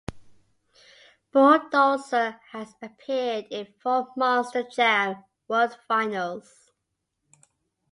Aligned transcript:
Bulldozer 1.31 2.39
has 2.53 2.73
appeared 2.81 3.45
in 3.51 3.67
four 3.83 4.07
Monster 4.17 4.63
Jam 4.63 5.23
World 5.47 5.77
Finals. 5.87 6.71